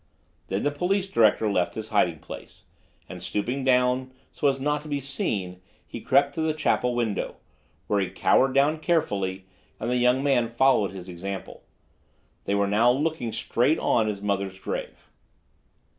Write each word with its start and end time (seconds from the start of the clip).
Then 0.47 0.63
the 0.63 0.71
police 0.71 1.07
director 1.07 1.47
left 1.47 1.75
his 1.75 1.89
hiding 1.89 2.21
place, 2.21 2.63
and 3.07 3.21
stooping 3.21 3.63
down, 3.63 4.11
so 4.31 4.47
as 4.47 4.59
not 4.59 4.81
to 4.81 4.87
be 4.87 4.99
seen, 4.99 5.61
he 5.85 6.01
crept 6.01 6.33
to 6.33 6.41
the 6.41 6.55
chapel 6.55 6.95
window, 6.95 7.35
where 7.85 7.99
he 7.99 8.09
cowered 8.09 8.55
down 8.55 8.79
carefully, 8.79 9.45
and 9.79 9.91
the 9.91 9.97
young 9.97 10.23
man 10.23 10.47
followed 10.47 10.89
his 10.89 11.07
example. 11.07 11.61
They 12.45 12.55
were 12.55 12.65
now 12.65 12.89
looking 12.89 13.31
straight 13.31 13.77
on 13.77 14.07
his 14.07 14.23
mother's 14.23 14.57
grave. 14.57 15.07